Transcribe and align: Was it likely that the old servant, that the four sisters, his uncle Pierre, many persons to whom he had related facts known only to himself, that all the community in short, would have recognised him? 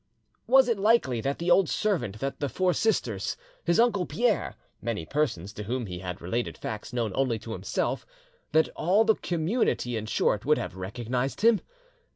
Was 0.47 0.67
it 0.67 0.79
likely 0.79 1.21
that 1.21 1.37
the 1.37 1.51
old 1.51 1.69
servant, 1.69 2.17
that 2.21 2.39
the 2.39 2.49
four 2.49 2.73
sisters, 2.73 3.37
his 3.63 3.79
uncle 3.79 4.07
Pierre, 4.07 4.55
many 4.81 5.05
persons 5.05 5.53
to 5.53 5.63
whom 5.65 5.85
he 5.85 5.99
had 5.99 6.19
related 6.23 6.57
facts 6.57 6.91
known 6.91 7.11
only 7.13 7.37
to 7.37 7.51
himself, 7.51 8.03
that 8.51 8.69
all 8.69 9.03
the 9.05 9.13
community 9.13 9.95
in 9.95 10.07
short, 10.07 10.43
would 10.43 10.57
have 10.57 10.73
recognised 10.75 11.41
him? 11.41 11.61